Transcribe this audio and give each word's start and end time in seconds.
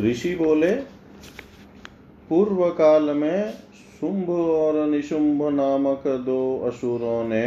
ऋषि 0.00 0.34
बोले 0.34 0.70
पूर्व 2.28 2.68
काल 2.68 3.02
में 3.02 3.52
शुंभ 4.00 4.30
और 4.30 4.86
निशुंभ 4.86 5.42
नामक 5.42 6.02
दो 6.06 6.64
असुरों 6.66 7.28
ने 7.28 7.46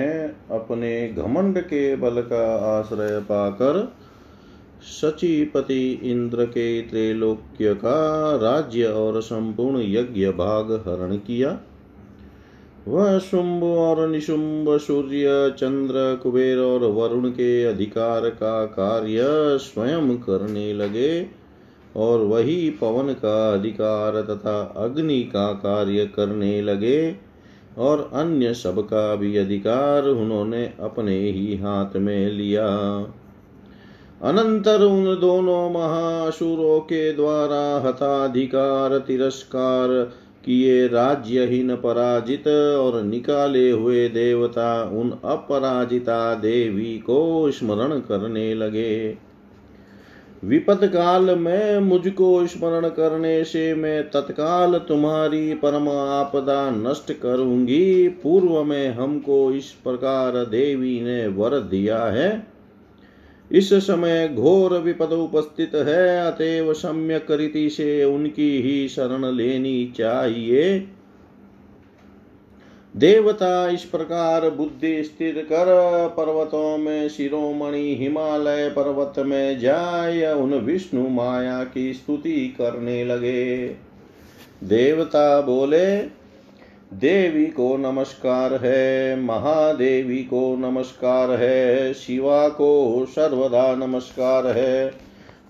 अपने 0.51 1.09
घमंड 1.09 1.61
के 1.61 1.95
बल 1.95 2.21
का 2.21 2.55
आश्रय 2.79 3.19
पाकर 3.19 3.93
सचिपति 4.81 5.91
इंद्र 6.03 6.45
के 6.45 6.81
त्रैलोक्य 6.81 7.73
का 7.73 8.35
राज्य 8.35 8.85
और 8.85 9.21
संपूर्ण 9.21 9.79
यज्ञ 9.79 10.27
भाग 10.27 10.71
हरण 10.71 11.15
किया। 11.17 11.59
वह 12.87 13.19
शुंभ 13.19 13.63
और 13.63 14.07
निशुंभ 14.07 14.77
सूर्य, 14.77 15.53
चंद्र, 15.59 16.19
कुबेर 16.23 16.59
और 16.59 16.79
वरुण 16.79 17.29
के 17.29 17.63
अधिकार 17.63 18.29
का 18.29 18.65
कार्य 18.65 19.19
स्वयं 19.57 20.17
करने 20.17 20.73
लगे। 20.73 21.38
और 21.95 22.19
वही 22.19 22.69
पवन 22.69 23.13
का 23.13 23.53
अधिकार 23.53 24.21
तथा 24.21 24.73
अग्नि 24.77 25.23
का 25.23 25.53
कार्य 25.53 26.05
करने 26.05 26.61
लगे 26.61 27.15
और 27.77 28.09
अन्य 28.13 28.53
सबका 28.53 29.15
भी 29.15 29.37
अधिकार 29.37 30.03
उन्होंने 30.03 30.65
अपने 30.79 31.19
ही 31.19 31.57
हाथ 31.57 31.95
में 31.95 32.31
लिया। 32.31 32.67
अनंतर 34.21 34.83
उन 34.83 35.05
दोनों 35.05 35.69
महाशुरों 35.69 36.79
के 36.79 37.13
द्वारा 37.13 37.81
हताधिकार, 37.87 38.97
तिरस्कार 38.97 40.11
किए 40.45 40.87
राज्यहीन 40.87 41.75
पराजित 41.75 42.47
और 42.77 43.03
निकाले 43.03 43.71
हुए 43.71 44.09
देवता 44.09 44.83
उन 44.83 45.09
अपराजिता 45.25 46.33
देवी 46.33 46.97
को 46.97 47.51
स्मरण 47.51 47.99
करने 47.99 48.53
लगे। 48.53 49.17
विपद 50.43 50.79
काल 50.83 51.35
में 51.35 51.79
मुझको 51.79 52.47
स्मरण 52.47 52.89
करने 52.89 53.43
से 53.43 53.73
मैं 53.73 54.09
तत्काल 54.09 54.77
तुम्हारी 54.77 55.53
परम 55.53 55.89
आपदा 55.89 56.69
नष्ट 56.71 57.11
करूँगी। 57.11 58.07
पूर्व 58.07 58.63
में 58.63 58.89
हमको 58.89 59.51
इस 59.51 59.65
प्रकार 59.65 60.31
देवी 60.31 61.01
ने 61.01 61.27
वर 61.27 61.59
दिया 61.59 62.03
है। 62.03 62.47
इस 63.51 63.73
समय 63.73 64.33
घोर 64.35 64.77
विपद 64.77 65.11
उपस्थित 65.11 65.71
है, 65.75 66.31
अतएव 66.31 66.73
सम्यक 66.73 67.31
रीति 67.31 67.69
से 67.69 68.03
उनकी 68.03 68.61
ही 68.61 68.87
शरण 68.89 69.25
लेनी 69.25 69.93
चाहिए। 69.97 70.87
देवता 72.97 73.69
इस 73.69 73.83
प्रकार 73.83 74.49
बुद्धि 74.49 75.03
स्थिर 75.03 75.47
कर 75.51 75.65
पर्वतों 76.17 76.77
में, 76.77 77.09
शिरोमणि 77.09 77.97
हिमालय 77.99 78.69
पर्वत 78.69 79.13
में 79.19 79.59
जाय, 79.59 80.33
उन 80.33 80.53
विष्णु 80.53 81.09
माया 81.09 81.63
की 81.63 81.93
स्तुति 81.93 82.55
करने 82.57 83.05
लगे। 83.05 83.67
देवता 84.63 85.41
बोले, 85.41 85.97
देवी 86.93 87.45
को 87.45 87.77
नमस्कार 87.77 88.53
है, 88.53 89.15
महादेवी 89.21 90.17
को 90.17 90.55
नमस्कार 90.55 91.31
है, 91.31 91.93
शिवा 91.93 92.49
को 92.49 93.05
सर्वदा 93.09 93.75
नमस्कार 93.75 94.47
है, 94.47 94.89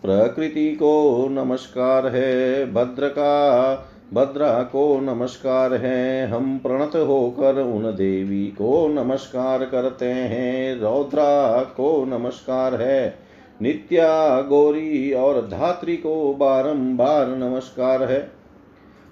प्रकृति 0.06 0.72
को 0.76 1.28
नमस्कार 1.32 2.08
है 2.08 2.74
भद्र 2.74 3.08
का 3.08 3.86
भद्रा, 4.14 4.64
को 4.64 5.00
नमस्कार 5.00 5.74
है। 5.74 6.28
हम 6.28 6.58
प्रणत 6.58 6.96
होकर 6.96 7.62
उन 7.62 7.84
देवी 7.84 8.46
को 8.46 8.88
नमस्कार 8.88 9.66
करते 9.66 10.06
हैं। 10.06 10.80
रौद्रा, 10.80 11.62
को 11.64 12.06
नमस्कार 12.06 12.76
है। 12.76 13.20
नित्या, 13.62 14.42
गौरी 14.42 15.14
और 15.14 15.42
धात्री 15.42 15.98
को 15.98 16.34
बारंबार 16.34 17.28
नमस्कार 17.28 18.04
है। 18.04 18.32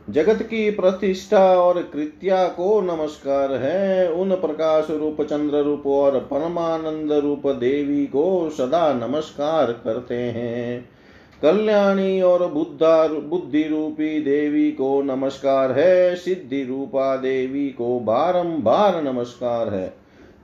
जगत 0.09 0.43
की 0.43 0.71
प्रतिष्ठा 0.71 1.55
और 1.55 1.83
कृत्या 1.93 2.47
को 2.47 2.81
नमस्कार 2.81 3.53
है। 3.53 4.11
उन 4.11 4.31
प्रकाश 4.31 4.87
रूप, 4.89 5.21
चंद्र 5.21 5.57
रूप 5.57 5.87
और 5.87 6.19
परमानंद 6.19 7.11
रूप 7.11 7.47
देवी 7.47 8.05
को 8.05 8.49
सदा 8.49 8.93
नमस्कार 8.93 9.71
करते 9.71 10.15
हैं। 10.15 10.96
कल्याणी 11.41 12.21
और 12.21 12.45
बुद्धा 12.51 13.07
बुद्धि 13.07 13.63
रूपी 13.63 14.19
देवी 14.19 14.71
को 14.71 15.01
नमस्कार 15.01 15.71
है, 15.71 16.15
सिद्धि 16.15 16.63
रूपा 16.63 17.15
देवी 17.15 17.67
को 17.69 17.99
बारंबार 17.99 19.01
नमस्कार 19.03 19.73
है 19.73 19.93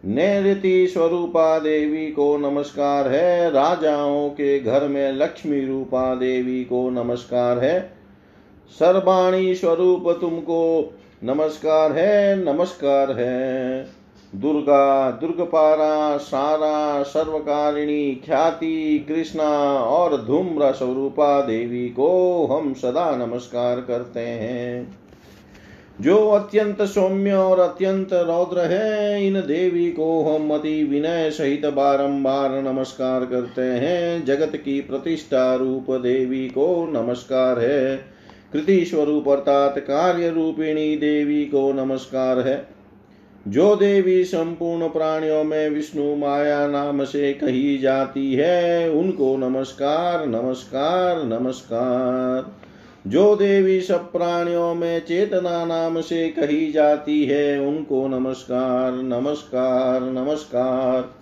नैति 0.05 0.87
स्वरूपा 0.87 1.57
देवी 1.59 2.05
को 2.11 2.37
नमस्कार 2.37 3.07
है, 3.07 3.49
राजाओं 3.51 4.29
के 4.29 4.59
घर 4.59 4.87
में 4.87 5.11
लक्ष्मी 5.11 5.65
रूपा 5.65 6.13
देवी 6.15 6.63
को 6.63 6.89
नमस्कार 6.89 7.59
है, 7.59 7.79
सर्वाणी 8.71 9.55
स्वरूप 9.55 10.09
तुमको 10.21 10.93
नमस्कार 11.23 11.91
है 11.91 12.35
नमस्कार 12.45 13.11
है। 13.11 14.02
दुर्गा, 14.35 15.11
दुर्गपारा, 15.11 16.17
सारा, 16.17 17.03
सर्वकारिणी, 17.03 18.21
ख्याति, 18.25 19.05
कृष्णा 19.07 19.79
और 19.79 20.25
धूम्र 20.25 20.71
स्वरूपा 20.71 21.41
देवी 21.41 21.89
को 21.89 22.45
हम 22.45 22.73
सदा 22.73 23.25
नमस्कार 23.25 23.81
करते 23.81 24.19
हैं। 24.19 24.99
जो 26.01 26.29
अत्यंत 26.29 26.81
सौम्य 26.81 27.33
और 27.33 27.59
अत्यंत 27.59 28.13
रौद्र 28.13 28.59
है, 28.59 29.27
इन 29.27 29.33
देवी 29.33 29.91
को 29.91 30.23
हम 30.23 30.53
अति 30.53 30.83
विनय 30.83 31.31
सहित 31.31 31.65
बारंबार 31.65 32.51
नमस्कार 32.51 33.25
करते 33.25 33.61
हैं। 33.61 34.25
जगत 34.25 34.51
की 34.55 34.81
प्रतिष्ठा 34.81 35.55
रूप 35.55 35.91
देवी 35.91 36.47
को 36.47 36.85
नमस्कार 36.91 37.59
है। 37.59 37.97
कृति 38.53 38.85
स्वरूप 38.85 39.29
अर्थात 39.29 39.79
कार्य 39.79 40.29
रूपिणी 40.29 40.95
देवी 40.95 41.45
को 41.45 41.73
नमस्कार 41.73 42.39
है। 42.39 42.72
जो 43.47 43.75
देवी 43.75 44.23
संपूर्ण 44.23 44.87
प्राणियों 44.87 45.43
में 45.43 45.69
विष्णु 45.69 46.15
माया 46.15 46.67
नाम 46.67 47.03
से 47.03 47.33
कही 47.33 47.77
जाती 47.77 48.33
है, 48.33 48.91
उनको 48.91 49.37
नमस्कार 49.37 50.27
नमस्कार 50.27 51.23
नमस्कार। 51.23 52.51
जो 53.09 53.35
देवी 53.35 53.81
सब 53.81 54.11
प्राणियों 54.11 54.75
में 54.75 55.05
चेतना 55.05 55.65
नाम 55.65 56.01
से 56.01 56.29
कही 56.29 56.71
जाती 56.71 57.25
है, 57.25 57.59
उनको 57.59 58.07
नमस्कार 58.07 58.91
नमस्कार 58.91 60.01
नमस्कार। 60.01 61.15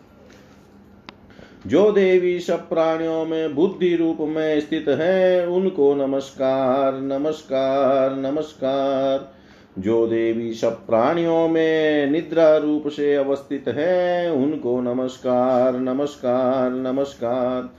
जो 1.68 1.92
देवी 1.92 2.40
सब 2.40 2.70
प्राणियों 2.70 3.26
में 3.26 3.56
बुद्धि 3.56 3.96
रूप 3.96 4.18
में 4.20 4.62
स्थित 4.62 4.86
है, 4.88 5.48
उनको 5.48 5.96
नमस्कार 5.96 6.94
नमस्कार 6.94 8.16
नमस्कार। 8.16 9.41
जो 9.80 10.08
देवी 10.08 10.54
सब 10.54 10.86
प्राणियों 10.88 11.48
में 11.48 12.12
निद्रा 12.12 12.58
रूप 12.58 12.88
से 12.88 13.16
अवस्थित 13.16 13.64
है, 13.68 14.32
उनको 14.32 14.82
नमस्कार 14.82 15.80
नमस्कार 15.80 16.72
नमस्कार। 16.72 17.70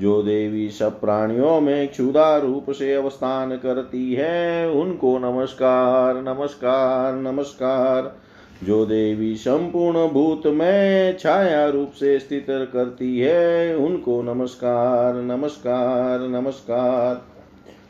जो 0.00 0.22
देवी 0.22 0.70
सब 0.70 1.00
प्राणियों 1.00 1.60
में 1.60 1.88
क्षुदा 1.88 2.36
रूप 2.36 2.70
से 2.70 2.94
अवस्थान 2.94 3.56
करती 3.56 4.14
है, 4.14 4.70
उनको 4.70 5.18
नमस्कार 5.18 6.14
नमस्कार 6.14 7.14
नमस्कार। 7.14 8.16
जो 8.64 8.86
देवी 8.86 9.36
संपूर्ण 9.36 10.08
भूत 10.08 10.46
में 10.46 11.16
छाया 11.18 11.66
रूप 11.66 11.92
से 11.92 12.18
स्थित 12.18 12.46
करती 12.50 13.18
है, 13.18 13.76
उनको 13.76 14.22
नमस्कार 14.22 15.14
नमस्कार 15.14 16.28
नमस्कार। 16.28 17.37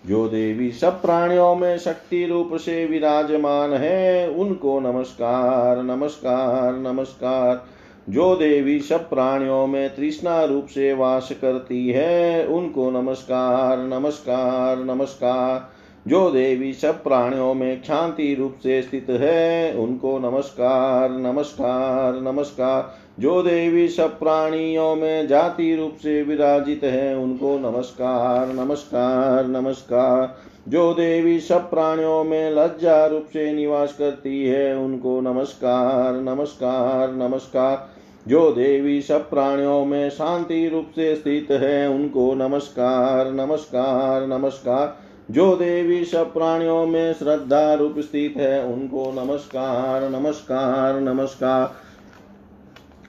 जो 0.09 0.29
देवी 0.29 0.73
सब 0.73 1.03
प्राणियों 1.03 1.55
में 1.55 1.79
शक्ति 1.79 2.27
रूप 2.27 2.51
से 2.55 2.87
विराजमान 2.87 3.73
है, 3.73 4.31
उनको 4.31 4.81
नमस्कार 4.81 5.83
नमस्कार 5.83 6.77
नमस्कार। 6.77 7.67
जो 8.09 8.37
देवी 8.37 8.81
सब 8.81 9.11
प्राणियों 9.11 9.67
में 9.67 9.97
तृष्णा 9.97 10.45
रूप 10.45 10.67
से 10.67 10.93
वास 10.93 11.29
करती 11.33 11.89
है, 11.89 12.47
उनको 12.47 12.91
नमस्कार 12.91 13.79
नमस्कार 13.79 14.85
नमस्कार। 14.85 15.71
जो 16.11 16.31
देवी 16.31 16.73
सब 16.73 17.03
प्राणियों 17.03 17.55
में 17.55 17.81
क्षांति 17.81 18.35
रूप 18.35 18.57
से 18.63 18.83
स्थित 18.83 19.07
है, 19.11 19.75
उनको 19.75 20.19
नमस्कार 20.19 21.11
नमस्कार 21.11 22.21
नमस्कार। 22.21 23.08
जो 23.19 23.43
देवी 23.43 23.89
सब 23.89 24.19
प्राणियों 24.19 24.97
में 24.97 25.29
जाति 25.29 25.77
रूप 25.77 25.97
से 26.03 26.23
विराजित 26.23 26.81
है, 26.85 27.17
उनको 27.17 27.59
नमस्कार 27.59 28.47
नमस्कार 28.47 29.47
नमस्कार। 29.47 30.39
जो 30.69 30.95
देवी 30.95 31.41
सब 31.41 31.71
प्राणियों 31.71 32.25
में 32.25 32.51
लज्जा 32.51 33.07
रूप 33.07 33.25
से 33.33 33.53
निवास 33.53 33.93
करती 33.99 34.45
है, 34.45 34.77
उनको 34.77 35.21
नमस्कार 35.21 36.15
नमस्कार 36.15 37.13
नमस्कार। 37.13 37.89
जो 38.29 38.53
देवी 38.53 39.03
सब 39.03 39.31
प्राणियों 39.31 39.85
में 39.85 40.11
शांति 40.11 40.69
रूप 40.69 40.87
से 40.97 41.17
स्थित 41.17 41.47
है, 41.51 41.89
उनको 41.89 42.35
नमस्कार 42.35 43.33
नमस्कार 43.33 44.27
नमस्कार। 44.27 44.97
जो 45.31 45.57
देवी 45.57 46.05
सब 46.05 46.35
प्राणियों 46.35 46.87
में 46.87 47.13
श्रद्धा 47.13 47.75
रूप 47.75 47.95
स्थित 47.99 48.35
है, 48.37 48.65
उनको 48.65 49.25
नमस्कार 49.25 50.11
नमस्कार 50.11 51.01
नमस्कार। 51.01 51.88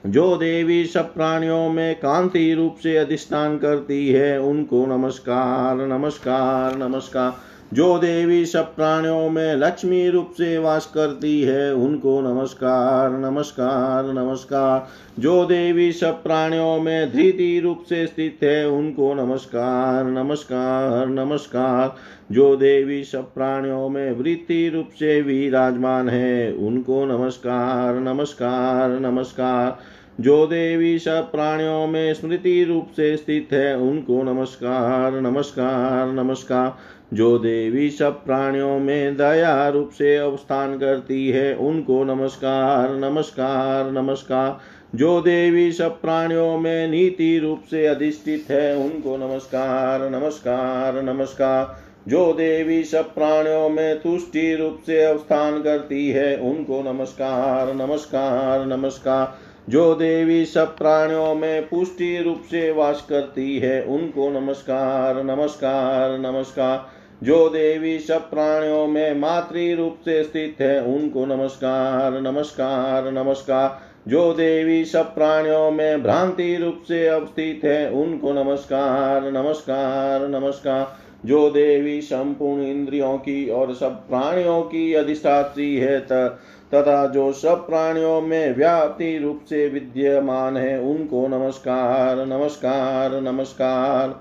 जो 0.06 0.36
देवी 0.36 0.84
सब 0.86 1.14
प्राणियों 1.14 1.68
में 1.70 1.94
कांति 1.94 2.54
रूप 2.54 2.76
से 2.82 2.96
अधिष्ठान 2.96 3.58
करती 3.58 4.08
है, 4.08 4.40
उनको 4.40 4.86
नमस्कार 4.86 5.76
नमस्कार 5.76 6.76
नमस्कार। 6.76 7.36
जो 7.74 7.98
देवी 7.98 8.46
सब 8.46 8.76
प्राणियों 8.76 9.30
में 9.30 9.54
लक्ष्मी 9.54 10.08
रूप 10.08 10.30
से 10.32 10.58
वास 10.58 10.92
करती 10.94 11.42
है, 11.42 11.74
उनको 11.74 12.20
नमस्कार 12.20 13.10
नमस्कार 13.10 14.12
नमस्कार। 14.12 14.88
जो 15.22 15.44
देवी 15.44 15.92
सब 15.92 16.22
प्राणियों 16.22 16.80
में 16.80 17.12
धृति 17.12 17.60
रूप 17.64 17.82
से 17.88 18.06
स्थित 18.06 18.38
है, 18.42 18.68
उनको 18.68 19.14
नमस्कार 19.14 20.04
नमस्कार 20.04 21.06
नमस्कार। 21.06 21.96
जो 22.32 22.56
देवी 22.56 23.04
सब 23.04 23.34
प्राणियों 23.34 23.88
में 23.88 24.12
वृत्ति 24.12 24.68
रूप 24.68 24.88
से 24.98 25.22
विराजमान 25.22 26.08
है, 26.08 26.52
उनको 26.52 27.04
नमस्कार 27.04 27.94
नमस्कार 27.94 29.00
नमस्कार। 29.00 29.78
जो 30.20 30.46
देवी 30.46 30.98
सब 30.98 31.32
प्राणियों 31.32 31.86
में 31.86 32.14
स्मृति 32.14 32.64
रूप 32.64 32.88
से 32.96 33.16
स्थित 33.16 33.48
है, 33.52 33.76
उनको 33.76 34.22
नमस्कार 34.22 35.20
नमस्कार 35.20 36.12
नमस्कार। 36.12 36.76
जो 37.16 37.38
देवी 37.38 37.90
सब 37.90 38.24
प्राणियों 38.24 38.78
में 38.78 39.16
दया 39.16 39.68
रूप 39.68 39.90
से 39.90 40.16
अवस्थान 40.16 40.78
करती 40.78 41.28
है, 41.28 41.54
उनको 41.54 42.04
नमस्कार 42.04 42.96
नमस्कार 42.96 43.90
नमस्कार। 43.90 44.58
जो 44.94 45.20
देवी 45.20 45.72
सब 45.72 46.00
प्राणियों 46.00 46.58
में 46.58 46.88
नीति 46.88 47.38
रूप 47.38 47.62
से 47.70 47.86
अधिष्ठित 47.86 48.44
है, 48.50 48.76
उनको 48.76 49.16
नमस्कार 49.16 50.10
नमस्कार 50.10 51.02
नमस्कार। 51.02 51.90
जो 52.08 52.32
देवी 52.32 52.84
सब 52.84 53.14
प्राणियों 53.14 53.68
में 53.68 53.98
तुष्टि 53.98 54.54
रूप 54.54 54.78
से 54.86 55.04
अवस्थान 55.04 55.62
करती 55.62 56.10
है, 56.10 56.36
उनको 56.36 56.92
नमस्कार 56.92 57.74
नमस्कार 57.74 58.66
नमस्कार। 58.66 59.49
जो 59.68 59.94
देवी 59.94 60.46
सब 60.46 60.76
प्राणियों 60.76 61.34
में 61.34 61.68
पुष्टि 61.68 62.22
रूप 62.22 62.42
से 62.50 62.70
वास 62.70 63.06
करती 63.08 63.58
है, 63.58 63.82
उनको 63.82 64.30
नमस्कार 64.30 65.24
नमस्कार 65.24 66.18
नमस्कार। 66.18 66.88
जो 67.22 67.48
देवी 67.48 67.98
सब 67.98 68.30
प्राणियों 68.30 68.86
में 68.86 69.14
मातृ 69.14 69.74
रूप 69.74 69.96
से 70.04 70.24
स्थित 70.24 70.56
है, 70.60 70.82
उनको 70.82 71.26
नमस्कार 71.26 72.20
नमस्कार 72.20 73.12
नमस्कार। 73.12 73.80
जो 74.08 74.32
देवी 74.32 74.84
सब 74.84 75.14
प्राणियों 75.14 75.70
में 75.70 76.02
भ्रांति 76.02 76.56
रूप 76.56 76.82
से 76.88 77.06
अवस्थित 77.06 77.60
है, 77.64 77.90
उनको 77.90 78.32
नमस्कार 78.32 79.32
नमस्कार 79.32 80.28
नमस्कार। 80.28 81.09
जो 81.24 81.50
देवी 81.50 82.00
संपूर्ण 82.00 82.62
इंद्रियों 82.62 83.16
की 83.18 83.48
और 83.50 83.74
सब 83.74 84.08
प्राणियों 84.08 84.62
की 84.62 84.92
अधिष्ठात्री 84.94 85.76
है 85.76 86.00
तथा 86.00 87.06
जो 87.06 87.32
सब 87.32 87.66
प्राणियों 87.66 88.20
में 88.20 88.56
व्याप्ति 88.56 89.18
रूप 89.18 89.40
से 89.48 89.68
विद्यमान 89.68 90.56
है, 90.56 90.80
उनको 90.80 91.26
नमस्कार 91.28 92.26
नमस्कार 92.26 93.20
नमस्कार। 93.20 94.20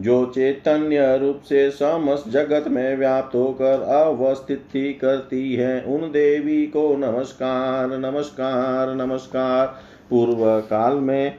जो 0.00 0.26
चैतन्य 0.26 1.18
रूप 1.18 1.40
से 1.40 1.70
समस्त 1.70 2.28
जगत 2.28 2.64
में 2.68 2.96
व्याप्त 2.96 3.34
होकर 3.34 3.82
अवस्थिति 3.82 4.92
करती 4.92 5.54
है, 5.54 5.80
उन 5.82 6.00
देवी 6.00 6.66
को 6.66 6.96
नमस्कार 6.96 7.98
नमस्कार 7.98 8.94
नमस्कार। 8.94 9.66
पूर्व 10.10 10.60
काल 10.60 10.94
में 10.94 11.34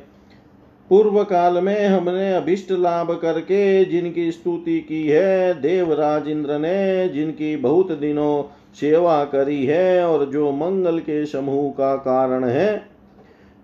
पूर्व 0.91 1.23
काल 1.23 1.57
में 1.57 1.87
हमने 1.87 2.33
अभिष्ट 2.33 2.71
लाभ 2.71 3.11
करके 3.21 3.85
जिनकी 3.85 4.31
स्तुति 4.31 4.79
की 4.79 5.07
है 5.07 5.53
देवराज 5.53 6.27
इंद्र 6.27 6.57
ने 6.59 7.09
जिनकी 7.09 7.55
बहुत 7.55 7.91
दिनों 7.91 8.43
सेवा 8.79 9.23
करी 9.25 9.65
है 9.65 10.05
और 10.07 10.25
जो 10.25 10.51
मंगल 10.51 10.99
के 10.99 11.25
समूह 11.25 11.71
का 11.71 11.95
कारण 11.95 12.43
है, 12.43 12.75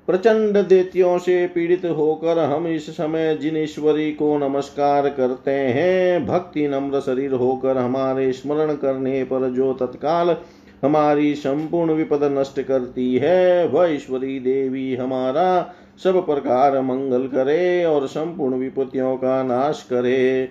प्रचंड 0.07 0.57
देतियों 0.57 1.17
से 1.17 1.47
पीड़ित 1.47 1.85
होकर 1.85 2.39
हम 2.39 2.67
इस 2.67 2.89
समय 2.89 3.35
जिन 3.35 3.57
ईश्वरी 3.57 4.11
को 4.11 4.37
नमस्कार 4.37 5.09
करते 5.09 5.51
हैं। 5.51 6.25
भक्ति 6.25 6.67
नम्र 6.67 6.99
शरीर 6.99 7.33
होकर 7.33 7.77
हमारे 7.77 8.31
स्मरण 8.31 8.73
करने 8.75 9.23
पर 9.23 9.49
जो 9.49 9.73
तत्काल 9.73 10.35
हमारी 10.83 11.35
संपूर्ण 11.35 11.91
विपद 11.91 12.23
नष्ट 12.23 12.61
करती 12.61 13.15
है। 13.17 13.67
वह 13.67 13.87
ईश्वरी 13.87 14.39
देवी 14.39 14.95
हमारा 14.95 15.73
सब 16.03 16.25
प्रकार 16.25 16.81
मंगल 16.81 17.27
करे 17.27 17.85
और 17.85 18.07
संपूर्ण 18.07 18.55
विपत्तियों 18.55 19.17
का 19.17 19.43
नाश 19.43 19.87
करे। 19.89 20.49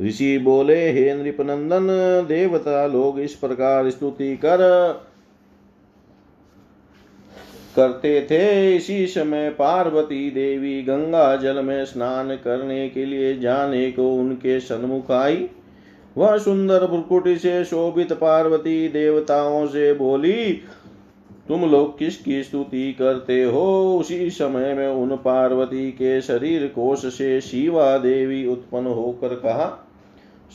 ऋषि 0.00 0.38
बोले, 0.38 0.92
हे 0.92 1.14
नृपनंदन, 1.14 1.86
देवता 2.28 2.86
लोग 2.86 3.20
इस 3.20 3.34
प्रकार 3.34 3.90
स्तुति 3.90 4.36
कर, 4.36 4.58
करते 7.76 8.26
थे। 8.30 8.76
इसी 8.76 9.06
समय 9.06 9.50
पार्वती 9.50 10.30
देवी 10.30 10.82
गंगा 10.82 11.36
जल 11.36 11.64
में 11.64 11.84
स्नान 11.84 12.36
करने 12.36 12.88
के 12.88 13.04
लिए 13.04 13.38
जाने 13.38 13.92
को 13.92 14.14
उनके 14.14 14.60
सन्मुख 14.60 15.10
आई। 15.10 15.48
वह 16.16 16.36
सुंदर 16.38 16.86
भ्रुकुटी 16.86 17.36
से 17.36 17.64
शोभित 17.64 18.12
पार्वती 18.12 18.88
देवताओं 18.88 19.66
से 19.66 19.92
बोली, 19.92 20.52
तुम 21.48 21.64
लोग 21.70 21.98
किसकी 21.98 22.42
स्तुति 22.42 22.92
करते 22.92 23.42
हो? 23.42 23.98
उसी 23.98 24.30
समय 24.30 24.74
में 24.74 24.88
उन 24.88 25.16
पार्वती 25.16 25.90
के 25.90 26.20
शरीर 26.20 26.66
कोश 26.66 27.06
से 27.06 27.40
शिवा 27.40 27.96
देवी 27.98 28.46
उत्पन्न 28.46 28.86
होकर 28.86 29.28
कहा, 29.28 29.90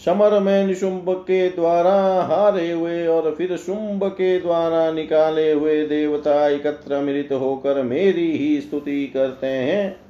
समर 0.05 0.39
में 0.39 0.65
निशुंभ 0.67 1.09
के 1.09 1.49
द्वारा 1.49 1.93
हारे 2.23 2.71
हुए 2.71 3.07
और 3.07 3.35
फिर 3.37 3.55
शुंभ 3.57 4.03
के 4.03 4.39
द्वारा 4.39 4.91
निकाले 4.91 5.51
हुए 5.51 5.85
देवता 5.85 6.47
एकत्र 6.49 6.99
मिलित 6.99 7.31
होकर 7.31 7.81
मेरी 7.83 8.31
ही 8.37 8.59
स्तुति 8.61 9.05
करते 9.07 9.47
हैं। 9.47 10.08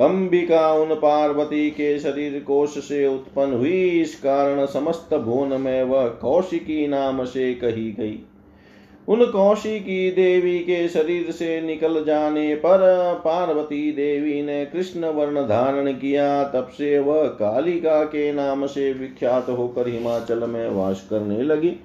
अंबिका 0.00 0.72
उन 0.72 0.94
पार्वती 0.94 1.70
के 1.70 1.98
शरीर 1.98 2.40
कोश 2.40 2.78
से 2.78 3.06
उत्पन्न 3.06 3.54
हुई। 3.54 3.88
इस 4.00 4.14
कारण 4.14 4.66
समस्त 4.66 5.14
भुवन 5.14 5.60
में 5.60 5.82
वह 5.82 6.08
कौशिकी 6.08 6.86
नाम 6.86 7.24
से 7.24 7.54
कही 7.54 7.92
गई। 7.92 8.18
उन 9.08 9.24
कौशिकी 9.24 10.10
देवी 10.10 10.58
के 10.58 10.88
शरीर 10.88 11.30
से 11.30 11.60
निकल 11.60 12.04
जाने 12.04 12.54
पर 12.54 12.78
पार्वती 13.24 13.92
देवी 13.92 14.42
ने 14.42 14.64
कृष्ण 14.66 15.06
वर्ण 15.06 15.42
धारण 15.42 15.92
किया। 15.92 16.44
तब 16.44 16.68
से 16.68 16.98
वह 16.98 17.24
कालिका 17.24 18.04
के 18.04 18.32
नाम 18.32 18.66
से 18.66 18.92
विख्यात 18.92 19.48
होकर 19.48 19.88
हिमाचल 19.88 20.48
में 20.48 20.68
वास 20.70 21.06
करने 21.10 21.42
लगी। 21.42 21.76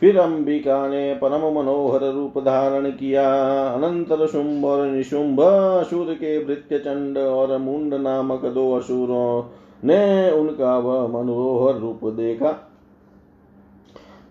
फिर 0.00 0.18
अंबिका 0.18 0.86
ने 0.88 1.14
परम 1.14 1.44
मनोहर 1.58 2.04
रूप 2.12 2.38
धारण 2.38 2.90
किया। 2.90 3.24
अनंतर 3.66 4.26
शुंभ 4.26 4.64
और 4.64 4.86
निशुंभ 4.86 5.40
असुर 5.40 6.12
के 6.14 6.38
भृत्य 6.44 6.78
चंड 6.78 7.18
और 7.18 7.56
मुंड 7.58 7.94
नामक 7.94 8.44
दो 8.44 8.72
असुरों 8.74 9.44
ने 9.84 10.30
उनका 10.30 10.78
वह 10.78 11.06
मनोहर 11.08 11.78
रूप 11.78 12.04
देखा। 12.04 12.52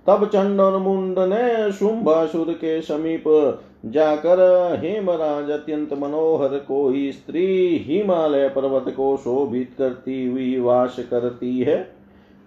तब 0.08 0.26
चंड 0.26 0.60
और 0.60 0.78
मुंड 0.78 1.20
ने 1.20 1.72
शुंभासुर 1.72 2.52
के 2.54 2.82
समीप 2.82 3.24
जाकर 3.86 4.40
हेमराज 4.84 5.50
अत्यंत 5.52 5.94
मनोहर 5.94 6.58
कोई 6.58 7.12
स्त्री 7.12 7.46
हिमालय 7.88 8.48
पर्वत 8.50 8.94
को 8.98 9.16
शोभित 9.18 9.72
करती 9.78 10.26
हुई 10.26 10.60
वास 10.60 10.96
करती 11.12 11.60
है। 11.60 11.78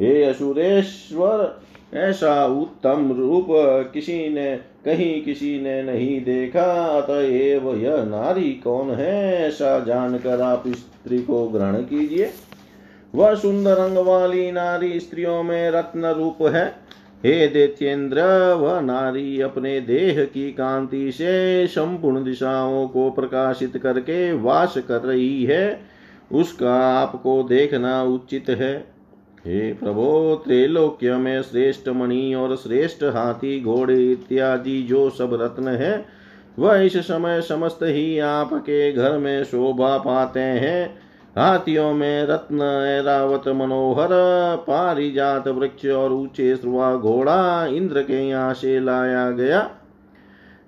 हे 0.00 0.22
असुरेश्वर 0.24 1.42
ऐसा 1.94 2.46
उत्तम 2.46 3.12
रूप 3.12 3.46
किसी 3.94 4.28
ने, 4.28 4.56
कहीं 4.84 5.22
किसी 5.22 5.60
ने 5.60 5.82
नहीं 5.82 6.24
देखा। 6.24 6.84
अतएव 7.00 7.74
यह 7.76 8.04
नारी 8.04 8.52
कौन 8.52 8.90
है, 8.90 9.46
ऐसा 9.46 9.78
जानकर 9.78 10.40
आप 10.40 10.64
स्त्री 10.68 11.18
को 11.18 11.46
ग्रहण 11.48 11.74
कीजिए। 11.74 12.30
वह 13.14 13.34
सुंदर 13.34 13.78
अंग 13.78 13.96
वाली 13.96 14.52
नारी 14.52 15.00
स्त्रियों 15.00 15.42
में 15.42 15.70
रत्न 15.70 16.04
रूप 16.04 16.42
है। 16.42 16.88
हे 17.24 17.48
दैत्येंद्र 17.48 18.22
वह 18.54 18.80
नारी 18.80 19.40
अपने 19.40 19.80
देह 19.80 20.24
की 20.24 20.52
कांति 20.52 21.12
से 21.12 21.66
संपूर्ण 21.66 22.24
दिशाओं 22.24 22.88
को 22.88 23.10
प्रकाशित 23.10 23.76
करके 23.76 24.32
वास 24.32 24.74
कर 24.88 25.00
रही 25.00 25.44
है। 25.44 25.80
उसका 26.32 26.74
आपको 26.76 27.42
देखना 27.42 28.02
उचित 28.02 28.44
है। 28.48 28.97
हे 29.38 29.72
प्रभो, 29.72 30.42
त्रैलोक्य 30.44 31.16
में 31.16 31.42
श्रेष्ठ 31.42 31.88
मणि 31.88 32.34
और 32.34 32.56
श्रेष्ठ 32.56 33.04
हाथी, 33.04 33.60
घोड़े 33.60 34.12
इत्यादि 34.12 34.82
जो 34.82 35.10
सब 35.10 35.38
रत्न 35.42 35.68
है, 35.68 36.04
वह 36.58 36.76
इस 36.76 36.96
समय 36.96 37.40
समस्त 37.40 37.78
ही 37.82 38.18
आपके 38.18 38.92
घर 38.92 39.18
में 39.18 39.44
शोभा 39.44 39.98
पाते 39.98 40.40
हैं। 40.40 41.08
हाथियों 41.36 41.94
में 41.94 42.24
रत्न, 42.24 42.60
ऐरावत, 42.88 43.48
मनोहर, 43.48 44.08
पारिजात 44.56 45.48
वृक्ष 45.48 45.86
और 45.86 46.12
ऊँचे 46.12 46.56
श्रुआ 46.56 46.96
घोड़ा 46.96 47.66
इंद्र 47.66 48.02
के 48.02 48.28
यहाँ 48.28 48.54
से 48.54 48.80
लाया 48.80 49.30
गया। 49.30 49.70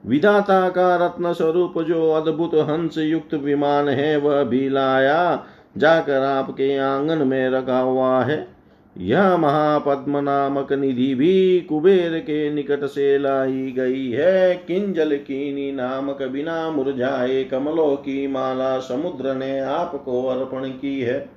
विधाता 0.06 0.68
का 0.68 1.06
रत्न 1.06 1.32
स्वरूप 1.32 1.82
जो 1.82 2.10
अद्भुत 2.10 2.54
हंस 2.54 2.98
युक्त 2.98 3.34
विमान 3.34 3.88
है, 3.88 4.16
वह 4.16 4.44
भी 4.44 4.68
लाया, 4.68 5.44
जाकर 5.78 6.22
आपके 6.22 6.78
आँगन 6.78 7.28
में 7.28 7.50
रखा 7.50 7.78
हुआ 7.78 8.24
है। 8.24 8.59
यह 9.00 9.36
महापद्म 9.36 10.18
नामक 10.18 10.72
निधि 10.72 11.14
भी 11.14 11.60
कुबेर 11.60 12.18
के 12.18 12.50
निकट 12.50 12.84
से 12.84 13.18
लाई 13.18 13.72
गई 13.76 14.10
है 14.10 14.54
किंजल 14.54 15.16
कीनी 15.16 15.72
नामक 15.72 16.22
बिना 16.22 16.70
मुरझाए 16.70 17.44
कमलों 17.44 17.96
की 17.96 18.26
माला 18.26 18.78
समुद्र 18.78 19.34
ने 19.34 19.58
आपको 19.60 20.26
अर्पण 20.26 20.68
की 20.68 21.00
है। 21.00 21.28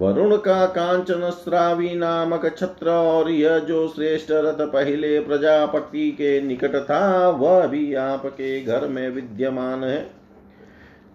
वरुण 0.00 0.36
का 0.36 0.66
कांचन 0.66 1.30
श्रावी 1.30 1.94
नामक 1.94 2.56
छत्र 2.58 2.90
और 2.90 3.30
यह 3.30 3.58
जो 3.58 3.88
श्रेष्ठ 3.88 4.26
रथ 4.30 4.66
पहले 4.72 5.20
प्रजापति 5.20 6.10
के 6.10 6.40
निकट 6.40 6.76
था, 6.76 7.28
वह 7.28 7.66
भी 7.66 7.94
आपके 7.94 8.60
घर 8.60 8.88
में 8.88 9.08
विद्यमान 9.08 9.84
है। 9.84 10.25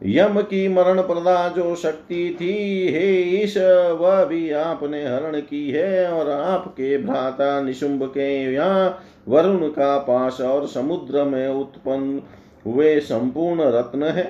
यम 0.01 0.41
की 0.41 0.67
मरण 0.67 1.01
प्रदा 1.01 1.47
जो 1.47 1.75
शक्ति 1.75 2.37
थी, 2.41 2.53
हे 2.93 3.21
ईश, 3.43 3.57
वह 3.99 4.23
भी 4.25 4.51
आपने 4.51 5.03
हरण 5.05 5.39
की 5.39 5.69
है 5.71 6.11
और 6.11 6.29
आपके 6.29 6.97
भ्राता 6.97 7.61
निशुंभ 7.61 8.03
के 8.03 8.53
यहाँ 8.53 8.99
वरुण 9.27 9.67
का 9.67 9.97
पास 9.97 10.41
और 10.41 10.67
समुद्र 10.67 11.23
में 11.23 11.47
उत्पन्न 11.47 12.21
हुए 12.65 12.99
संपूर्ण 12.99 13.61
रत्न 13.61 14.03
है। 14.03 14.23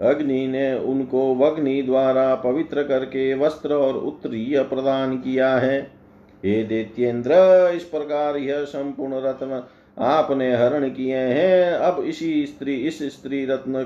अग्नि 0.00 0.46
ने 0.46 0.74
उनको 0.74 1.34
वग्नि 1.34 1.82
द्वारा 1.82 2.34
पवित्र 2.34 2.82
करके 2.82 3.34
वस्त्र 3.34 3.74
और 3.74 3.96
उत्तरीय 3.96 4.62
प्रदान 4.62 5.16
किया 5.16 5.54
है। 5.56 5.80
हे 6.44 6.62
दैत्येंद्र, 6.64 7.32
इस 7.76 7.84
प्रकार 7.84 8.36
यह 8.36 8.64
संपूर्ण 8.64 9.20
रत्न 9.22 9.62
आपने 9.98 10.56
हरण 10.56 10.88
किए 10.88 11.16
हैं। 11.16 11.72
अब 11.72 12.02
इसी 12.04 12.46
स्त्री, 12.46 12.76
इस 12.76 13.02
स्त्री 13.02 13.44
रत्न 13.46 13.82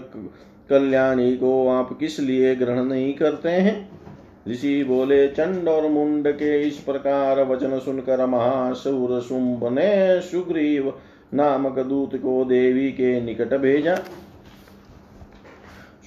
कल्याणी 0.70 1.36
को 1.36 1.68
आप 1.68 1.96
किस 2.00 2.20
लिए 2.20 2.54
ग्रहण 2.54 2.84
नहीं 2.84 3.14
करते 3.14 3.48
हैं? 3.48 3.96
ऋषि 4.48 4.84
बोले, 4.84 5.28
चंड 5.28 5.68
और 5.68 5.88
मुंड 5.88 6.28
के 6.28 6.62
इस 6.62 6.76
प्रकार 6.76 7.42
वचन 7.42 7.78
सुनकर 7.78 8.26
महासुर 8.26 9.20
शुंभ 9.20 9.68
ने 9.72 10.20
सुग्रीव 10.20 10.94
नामक 11.34 11.78
दूत 11.78 12.16
को 12.16 12.44
देवी 12.44 12.92
के 12.92 13.20
निकट 13.20 13.54
भेजा। 13.54 13.94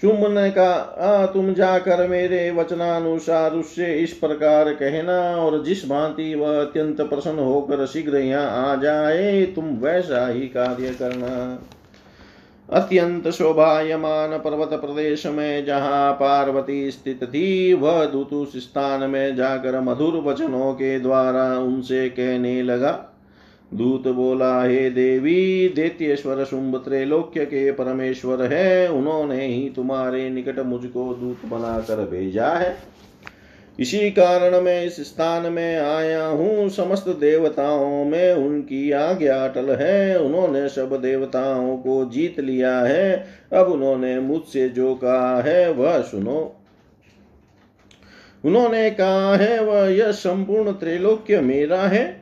शुंभ 0.02 0.28
ने 0.28 0.52
कहा, 0.52 0.72
आ, 1.08 1.26
तुम 1.26 1.54
जाकर 1.54 2.08
मेरे 2.08 2.52
वचनानुसार 2.52 3.52
उससे 3.52 3.96
इस 3.96 4.14
प्रकार 4.14 4.74
कहना 4.74 5.36
और 5.36 5.64
जिस 5.64 5.90
भांति 5.90 6.36
वह 6.36 6.62
अत्यंत 6.62 7.02
प्रसन्न 7.02 7.40
होकर 7.40 7.86
शीघ्र 7.86 8.18
यहाँ 8.18 8.68
आ 8.68 8.76
जाए, 8.76 9.46
तुम 9.46 9.66
वैसा 9.66 10.28
ही 10.28 10.42
कार्य 10.42 10.90
करना। 10.90 11.60
अत्यंत 12.74 13.28
शोभायमान 13.28 14.38
पर्वत 14.38 14.70
प्रदेश 14.70 15.26
में 15.26 15.66
जहाँ 15.66 16.12
पार्वती 16.14 16.92
स्थित 16.92 17.24
थी 17.24 17.74
वह 17.74 18.06
दूत 18.06 18.34
उस 18.34 18.58
स्थान 18.58 19.10
में 19.10 19.36
जाकर 19.36 19.80
मधुर 19.80 20.14
वचनों 20.14 20.74
के 20.74 21.00
द्वारा 21.00 21.60
उनसे 21.60 22.10
कहने 22.10 22.62
लगा, 22.64 22.92
दूत 23.74 24.08
बोला, 24.08 24.64
हे 24.64 24.90
देवी, 24.90 25.70
दैत्येश्वर 25.70 26.44
शुंभ 26.44 26.76
त्रैलोक्य 26.76 27.46
के 27.46 27.72
परमेश्वर 27.72 28.44
है, 28.54 28.88
उन्होंने 28.92 29.46
ही 29.46 29.70
तुम्हारे 29.70 30.30
निकट 30.30 30.60
मुझको 30.60 31.14
दूत 31.14 31.46
बनाकर 31.46 32.06
भेजा 32.06 32.48
है। 32.48 32.78
इसी 33.80 34.12
कारण 34.12 34.62
मैं 34.62 34.86
इस 34.86 34.98
स्थान 34.98 35.54
में 35.54 35.78
आया 35.78 36.26
हूँ। 36.26 36.70
समस्त 36.70 37.08
देवताओं 37.08 38.06
में 38.06 38.34
उनकी 38.34 38.92
आज्ञा 38.92 39.46
अटल 39.46 39.76
है। 39.76 40.20
उन्होंने 40.20 40.70
सब 40.70 41.02
देवताओं 41.02 41.78
को 41.78 42.10
जीत 42.14 42.40
लिया 42.40 42.80
है। 42.80 43.28
अब 43.54 43.68
उन्होंने 43.68 44.20
मुझसे 44.20 44.70
जो 44.70 44.96
कहा 44.96 45.42
है, 45.42 45.72
वह 45.72 46.02
सुनो। 46.02 46.56
उन्होंने 48.46 48.90
कहा 48.90 49.36
है, 49.36 49.64
वह 49.64 49.96
यह 49.96 50.12
संपूर्ण 50.12 50.72
त्रैलोक्य 50.72 51.42
मेरा 51.42 51.82
है। 51.82 52.22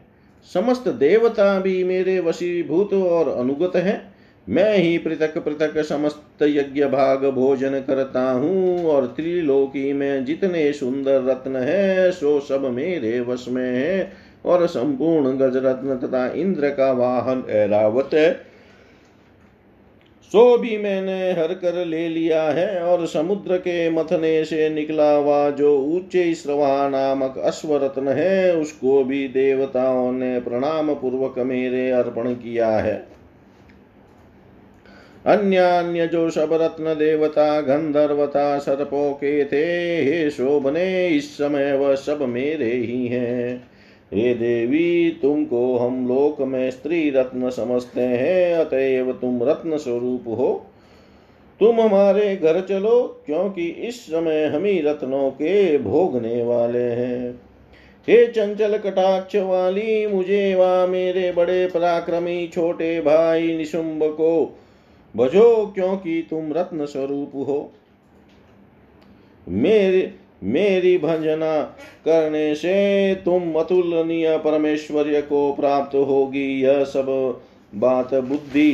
समस्त 0.54 0.88
देवता 0.88 1.60
भी 1.60 1.84
मेरे 1.84 2.20
वशीभूत 2.20 2.94
और 2.94 3.30
अनुगत 3.30 3.76
है। 3.76 4.07
मैं 4.50 4.78
ही 4.78 4.98
पृथक 4.98 5.38
पृथक 5.38 5.78
समस्त 5.78 6.42
यज्ञ 6.42 6.86
भाग 6.86 7.26
भोजन 7.26 7.80
करता 7.80 8.32
हूँ, 8.32 8.86
और 8.86 9.06
त्रिलोकी 9.06 9.94
में 9.94 10.26
जितने 10.26 10.74
सुंदर 10.74 11.24
रत्न 11.24 11.56
है, 11.56 12.12
सो 12.12 12.40
सब 12.40 12.66
मेरे 12.66 13.20
वश 13.20 13.46
में 13.50 13.76
है, 13.76 14.14
और 14.46 14.68
संपूर्ण 14.68 15.38
गज 15.38 15.58
रत्न 15.58 15.96
तथा 15.98 16.28
इंद्र 16.28 16.70
का 16.70 16.92
वाहन 16.92 17.44
ऐरावत 17.50 18.10
है। 18.14 18.32
सो 20.32 20.58
भी 20.58 20.78
मैंने 20.78 21.32
हर 21.32 21.54
कर 21.54 21.86
ले 21.86 22.10
लिया 22.10 22.44
है, 22.44 22.84
और 22.84 23.06
समुद्र 23.08 23.58
के 23.58 23.90
मथने 23.90 24.46
से 24.46 24.70
निकला 24.70 25.12
हुआ 25.12 25.50
जो 25.50 25.78
ऊँचे 25.80 26.34
श्रवा 26.34 26.90
नामक 26.90 27.38
अश्वरत्न 27.38 28.08
है, 28.08 28.56
उसको 28.56 29.04
भी 29.04 29.28
देवताओं 29.28 30.12
ने 30.12 30.40
प्रणाम 30.40 30.94
पूर्वक 30.94 31.40
मेरे 31.40 31.92
अर्पण 31.92 32.34
किया 32.34 32.70
है। 32.70 33.17
अन्य 35.28 35.58
अन्य 35.58 36.08
जो 36.08 36.30
सब 36.30 36.50
रत्न 36.54 36.86
देवता 36.86 37.62
गंधर्वता 37.62 38.58
सर्पों 38.58 39.14
के 39.14 39.46
थे 39.46 39.66
हे 40.04 40.30
शोभने, 40.30 41.10
इस 41.10 41.38
समय 41.38 41.74
वह 41.74 41.96
सब 41.96 42.22
मेरे 42.22 42.72
ही 42.72 43.08
हैं। 43.08 43.70
हे 44.14 44.34
देवी, 44.34 45.20
तुमको 45.22 45.78
हम 45.78 46.08
लोक 46.08 46.42
में 46.42 46.72
स्त्री 46.72 47.10
रत्न 47.10 47.50
समझते 47.50 48.02
हैं, 48.02 48.56
अतएव 48.56 49.12
तुम 49.12 49.44
रत्न 49.44 49.78
स्वरूप 49.78 50.24
हो। 50.28 50.66
तुम 51.60 51.82
हमारे 51.82 52.36
घर 52.36 52.62
चलो, 52.62 53.24
क्योंकि 53.26 53.66
इस 53.66 54.06
समय 54.06 54.46
हम 54.46 54.66
ही 54.66 54.82
रत्नों 54.82 55.32
के 55.32 55.78
भोगने 55.78 56.44
वाले 56.44 56.84
हैं। 56.84 57.32
हे 58.08 58.28
चंचल 58.28 58.78
कटाक्ष 58.78 59.36
वाली, 59.36 60.08
मुझे 60.08 60.56
वा 60.56 60.88
मेरे 60.88 61.32
बड़े 61.32 61.68
पराक्रमी 61.68 62.48
छोटे 62.48 63.02
भाई 63.02 63.58
निशुंभ 63.58 64.00
को 64.04 64.60
भजो 65.18 65.72
क्योंकि 65.76 66.28
तुम 66.30 66.54
रत्न 66.54 66.86
स्वरूप 66.86 67.32
हो। 67.36 67.72
मेरे, 69.48 70.14
मेरी 70.44 70.98
भजना 70.98 71.62
करने 72.06 72.56
से 72.56 73.16
तुम 73.16 73.54
अतुलनीय 73.54 74.38
परमेश्वर्य 74.38 75.22
को 75.22 75.54
प्राप्त 75.54 75.96
होगी। 75.96 76.62
यह 76.62 76.84
सब 76.84 77.40
बात 77.76 78.14
बुद्धि 78.14 78.74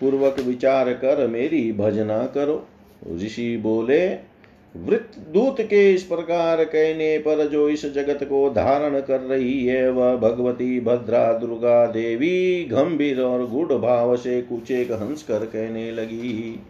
पूर्वक 0.00 0.40
विचार 0.40 0.92
कर 0.92 1.26
मेरी 1.26 1.72
भजना 1.72 2.26
करो। 2.26 2.66
ऋषि 3.14 3.56
बोले 3.56 4.33
वृत्त 4.76 5.18
दूत 5.18 5.56
के 5.60 5.94
इस 5.94 6.02
प्रकार 6.02 6.64
कहने 6.64 7.18
पर 7.18 7.48
जो 7.48 7.68
इस 7.68 7.94
जगत 7.94 8.24
को 8.24 8.50
धारण 8.50 9.00
कर 9.00 9.20
रही 9.20 9.66
है, 9.66 9.90
वह 9.90 10.16
भगवती 10.16 10.80
भद्रा, 10.80 11.32
दुर्गा 11.32 11.86
देवी, 11.86 12.64
गंभीर 12.64 13.20
और 13.20 13.50
गुड़ 13.50 13.72
भाव 13.72 14.16
से 14.16 14.42
कुछ 14.42 14.70
एक 14.70 14.92
हंस 14.92 15.22
कर 15.22 15.38
कहने 15.38 15.90
लगी। 15.90 16.60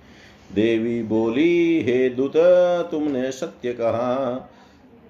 देवी 0.54 1.02
बोली, 1.02 1.82
हे 1.82 2.08
दूत, 2.08 2.32
तुमने 2.90 3.32
सत्य 3.32 3.72
कहा। 3.72 4.50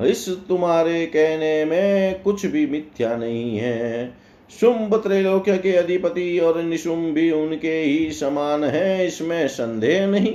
इस 0.02 0.28
तुम्हारे 0.28 1.06
कहने 1.06 1.64
में 1.64 2.20
कुछ 2.22 2.46
भी 2.46 2.66
मिथ्या 2.66 3.16
नहीं 3.16 3.58
है। 3.58 4.14
शुंभ 4.60 4.94
त्रैलोक्य 4.94 5.58
के 5.58 5.72
अधिपति 5.72 6.38
और 6.38 6.62
निशुंभ 6.62 7.14
भी 7.14 7.30
उनके 7.30 7.82
ही 7.82 8.10
समान 8.10 8.64
है, 8.64 9.06
इसमें 9.06 9.48
संदेह 9.48 10.06
नहीं। 10.06 10.34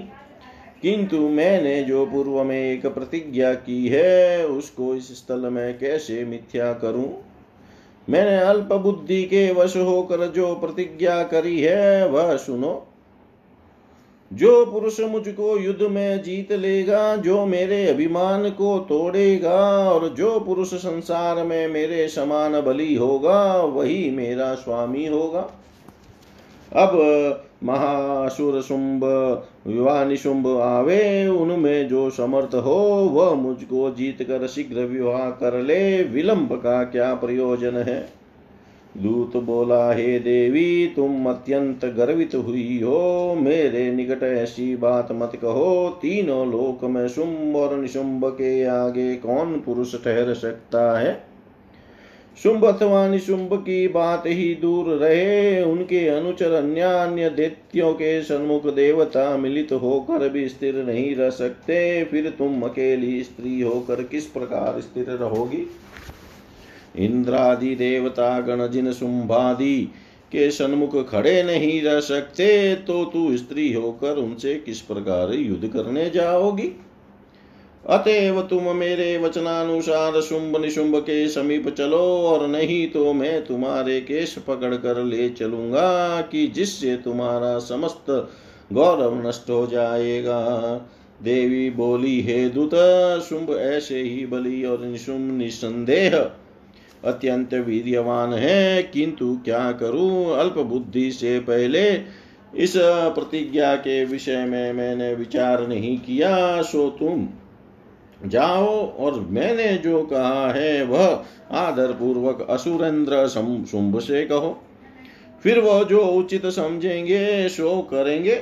किंतु 0.81 1.17
मैंने 1.17 1.83
जो 1.83 2.05
पूर्व 2.05 2.43
में 2.43 2.71
एक 2.71 2.85
प्रतिज्ञा 2.85 3.53
की 3.53 3.87
है, 3.87 4.47
उसको 4.47 4.95
इस 4.95 5.11
स्थल 5.11 5.39
में 5.39 5.79
कैसे 5.79 6.25
मिथ्या 6.25 6.73
करूँ? 6.73 7.23
मैंने 8.09 8.37
अल्प 8.37 8.73
बुद्धि 8.73 9.23
के 9.23 9.51
वश 9.51 9.77
होकर 9.77 10.27
जो 10.27 10.55
प्रतिज्ञा 10.55 11.23
करी 11.23 11.59
है, 11.59 12.09
वह 12.09 12.37
सुनो। 12.37 12.85
जो 14.33 14.65
पुरुष 14.65 14.99
मुझको 14.99 15.57
युद्ध 15.57 15.81
में 15.81 16.23
जीत 16.23 16.51
लेगा, 16.51 17.15
जो 17.15 17.45
मेरे 17.45 17.87
अभिमान 17.87 18.49
को 18.49 18.79
तोड़ेगा, 18.79 19.89
और 19.89 20.09
जो 20.09 20.39
पुरुष 20.39 20.73
संसार 20.73 21.43
में 21.43 21.67
मेरे 21.67 22.07
समान 22.07 22.61
बली 22.61 22.95
होगा, 22.95 23.61
वही 23.61 24.11
मेरा 24.11 24.55
स्वामी 24.55 25.05
होगा। 25.07 25.51
अब 26.75 26.91
महासुर 27.63 28.61
शुंभ 28.61 29.03
विवाह 29.67 30.05
निशुंभ 30.05 30.47
आवे, 30.47 31.27
उनमें 31.27 31.87
जो 31.87 32.09
समर्थ 32.09 32.55
हो, 32.55 33.09
वह 33.13 33.33
मुझको 33.33 33.91
जीत 33.91 34.23
कर 34.23 34.47
शीघ्र 34.47 34.79
विवाह 34.79 35.29
कर 35.29 35.61
ले। 35.61 36.03
विलंब 36.03 36.53
का 36.53 36.83
क्या 36.83 37.15
प्रयोजन 37.15 37.73
है? 37.73 38.09
दूत 38.97 39.37
बोला, 39.37 39.93
हे 39.93 40.19
देवी, 40.19 40.87
तुम 40.95 41.25
अत्यंत 41.25 41.85
गर्वित 41.85 42.35
हुई 42.35 42.81
हो। 42.83 43.35
मेरे 43.35 43.91
निकट 43.91 44.23
ऐसी 44.23 44.75
बात 44.75 45.07
मत 45.11 45.31
कहो। 45.41 45.99
तीनों 46.01 46.51
लोक 46.51 46.85
में 46.85 47.07
शुंभ 47.07 47.55
और 47.55 47.77
निशुंभ 47.77 48.25
के 48.25 48.65
आगे 48.65 49.15
कौन 49.15 49.63
पुरुष 49.65 49.95
ठहर 50.03 50.33
सकता 50.33 50.99
है? 50.99 51.23
शुंभ 52.43 52.65
अथवा 52.65 53.07
निशुंभ 53.07 53.53
की 53.53 53.87
बात 53.87 54.23
ही 54.27 54.53
दूर 54.55 54.85
रहे। 54.95 55.61
उनके 55.63 56.07
अनुचर 56.07 56.51
अन्य 56.51 56.81
अन्य 56.81 57.29
दैत्यों 57.29 57.93
के 57.93 58.21
सन्मुख 58.23 58.67
देवता 58.67 59.37
मिलित 59.37 59.71
होकर 59.71 60.27
भी 60.29 60.47
स्थिर 60.49 60.75
नहीं 60.75 61.15
रह 61.15 61.29
सकते। 61.29 62.03
फिर 62.03 62.29
तुम 62.29 62.61
अकेली 62.61 63.23
स्त्री 63.23 63.61
होकर 63.61 64.03
किस 64.03 64.25
प्रकार 64.25 64.81
स्थिर 64.81 65.09
रहोगी? 65.09 65.65
इंद्रादि 66.97 67.75
देवता 67.75 68.39
गण 68.39 68.67
जिन 68.67 68.91
शुंभादि 68.93 69.81
के 70.31 70.49
सन्मुख 70.51 71.09
खड़े 71.09 71.41
नहीं 71.43 71.81
रह 71.81 71.99
सकते 71.99 72.75
तो 72.87 73.03
तू 73.05 73.37
स्त्री 73.37 73.73
होकर 73.73 74.17
उनसे 74.17 74.53
किस 74.55 74.81
प्रकार 74.81 75.33
युद्ध 75.33 75.67
करने 75.67 76.09
जाओगी? 76.09 76.71
अतएव 77.89 78.41
तुम 78.41 78.75
मेरे 78.75 79.17
वचनानुसार 79.17 80.19
शुंभ 80.21 80.57
निशुंभ 80.61 80.95
के 80.97 81.27
समीप 81.29 81.69
चलो, 81.69 81.97
और 81.97 82.47
नहीं 82.47 82.87
तो 82.87 83.13
मैं 83.13 83.45
तुम्हारे 83.45 83.99
केश 84.01 84.35
पकड़ 84.47 84.73
कर 84.75 85.03
ले 85.03 85.29
चलूँगा, 85.29 86.21
कि 86.21 86.45
जिससे 86.47 86.95
तुम्हारा 86.97 87.57
समस्त 87.59 88.05
गौरव 88.73 89.27
नष्ट 89.27 89.49
हो 89.49 89.65
जाएगा। 89.67 90.41
देवी 91.23 91.69
बोली, 91.69 92.19
हे 92.21 92.47
दूत, 92.49 92.75
शुंभ 93.29 93.49
ऐसे 93.51 94.01
ही 94.01 94.25
बलि 94.25 94.63
और 94.63 94.85
निशुंभ 94.85 95.37
निसंदेह 95.37 96.17
अत्यंत 97.05 97.53
वीर्यवान 97.55 98.33
है, 98.33 98.83
किंतु 98.83 99.35
क्या 99.45 99.71
करूँ? 99.73 100.35
अल्प 100.35 100.57
बुद्धि 100.59 101.11
से 101.11 101.39
पहले 101.39 101.89
इस 102.57 102.73
प्रतिज्ञा 102.77 103.75
के 103.77 104.03
विषय 104.05 104.45
में 104.45 104.73
मैंने 104.73 105.13
विचार 105.15 105.67
नहीं 105.67 105.97
किया, 105.99 106.61
सो 106.61 106.89
तुम 106.99 107.27
जाओ 108.25 108.91
और 108.91 109.19
मैंने 109.19 109.77
जो 109.77 110.03
कहा 110.03 110.51
है 110.51 110.85
वह 110.85 111.23
आदर 111.51 111.91
पूर्वक 111.91 112.47
असुरेंद्र 112.49 113.27
शुंभ 113.27 113.99
से 113.99 114.25
कहो। 114.25 114.61
फिर 115.43 115.59
वह 115.59 115.83
जो 115.83 115.99
उचित 115.99 116.45
समझेंगे, 116.45 117.49
सो 117.49 117.81
करेंगे। 117.81 118.41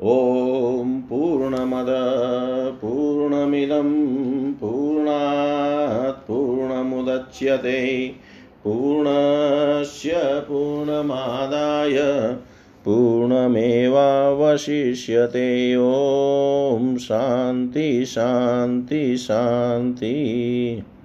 ॐ 0.00 1.00
पूर्णमद, 1.00 1.86
पूर्णमिदं, 2.82 3.92
पूर्णात् 4.52 6.28
पूर्णमुदच्यते। 6.28 8.08
पूर्णस्य 8.64 10.12
पूर्णमादाय 10.48 11.96
पूर्णमेवावशिष्यते। 12.86 15.76
ॐ 15.76 16.96
शान्ति 16.96 18.06
शान्ति 18.06 19.16
शान्ति 19.16 20.82